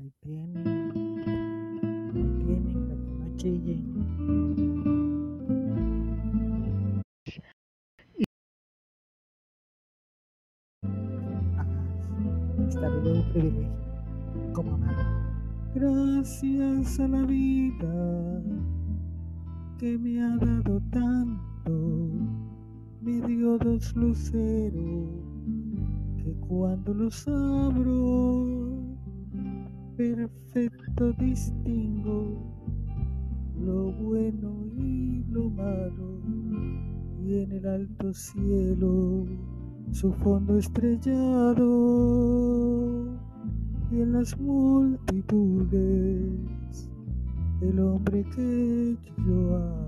Ahí 0.00 0.12
tienen, 0.20 0.92
ahí 2.14 2.24
tienen, 2.38 2.86
para 2.86 3.02
que 3.04 3.12
no 3.18 3.36
chillen. 3.36 3.82
Ah, 11.56 11.66
Está 12.68 12.88
vivo 12.90 13.10
un 13.10 13.32
privilegio, 13.32 14.52
como 14.52 14.74
amar. 14.74 14.94
Gracias 15.74 17.00
a 17.00 17.08
la 17.08 17.22
vida 17.24 18.42
que 19.78 19.98
me 19.98 20.22
ha 20.22 20.36
dado 20.36 20.80
tanto, 20.92 21.72
me 23.00 23.20
dio 23.26 23.58
dos 23.58 23.96
luceros 23.96 25.08
que 26.18 26.32
cuando 26.46 26.94
los 26.94 27.26
abro, 27.26 28.87
perfecto 29.98 31.12
distingo 31.14 32.38
lo 33.60 33.90
bueno 33.94 34.64
y 34.76 35.24
lo 35.28 35.50
malo, 35.50 36.20
y 37.20 37.38
en 37.42 37.50
el 37.50 37.66
alto 37.66 38.14
cielo 38.14 39.26
su 39.90 40.12
fondo 40.12 40.56
estrellado, 40.56 41.66
y 43.90 44.00
en 44.00 44.12
las 44.12 44.38
multitudes 44.38 45.72
el 47.60 47.80
hombre 47.80 48.22
que 48.36 48.96
yo 49.26 49.56
amo. 49.56 49.87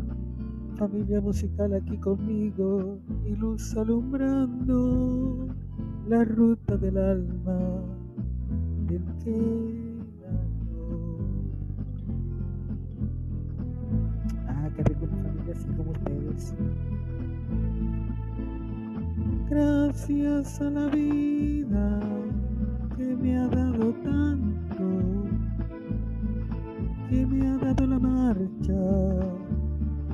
familia 0.81 1.21
musical 1.21 1.75
aquí 1.75 1.95
conmigo 1.97 2.97
y 3.23 3.35
luz 3.35 3.77
alumbrando 3.77 5.47
la 6.07 6.23
ruta 6.23 6.75
del 6.75 6.97
alma 6.97 7.59
del 8.87 9.03
que. 9.23 9.93
Ah, 14.47 14.69
qué 14.75 14.83
rico 14.85 15.05
una 15.05 15.21
familia 15.21 15.53
así 15.53 15.67
como 15.77 15.91
ustedes. 15.91 16.55
Gracias 19.51 20.61
a 20.61 20.69
la 20.71 20.87
vida 20.87 22.10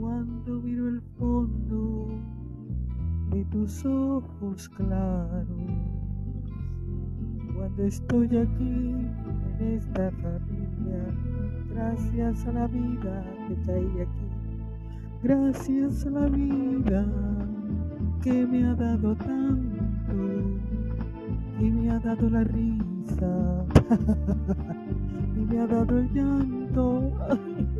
cuando 0.00 0.62
miro 0.62 0.88
el 0.88 1.02
fondo 1.18 2.08
de 3.30 3.44
tus 3.46 3.84
ojos 3.84 4.66
claros, 4.70 5.46
cuando 7.54 7.84
estoy 7.84 8.26
aquí 8.38 8.94
en 9.60 9.76
esta 9.76 10.10
familia, 10.12 11.04
gracias 11.68 12.46
a 12.46 12.52
la 12.52 12.66
vida 12.68 13.24
que 13.46 13.54
caí 13.66 14.00
aquí. 14.00 14.30
Gracias 15.22 16.06
a 16.06 16.10
la 16.10 16.26
vida 16.28 17.06
que 18.22 18.46
me 18.46 18.64
ha 18.64 18.74
dado 18.74 19.14
tanto, 19.16 20.14
y 21.60 21.70
me 21.70 21.90
ha 21.90 21.98
dado 21.98 22.30
la 22.30 22.44
risa, 22.44 23.66
y 25.36 25.40
me 25.40 25.60
ha 25.60 25.66
dado 25.66 25.98
el 25.98 26.10
llanto, 26.14 27.12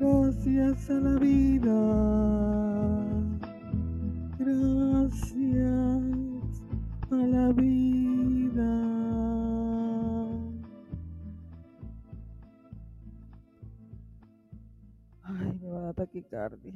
Gracias 0.00 0.88
a 0.88 0.94
la 0.94 1.18
vida, 1.18 1.78
gracias 4.38 5.42
a 7.10 7.16
la 7.16 7.52
vida. 7.52 8.70
Ay, 15.22 15.52
me 15.60 15.68
va 15.68 15.78
a 15.78 15.82
dar 15.82 15.94
taquicardia. 15.94 16.72